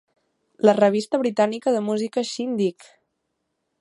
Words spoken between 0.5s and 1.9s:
La revista britànica de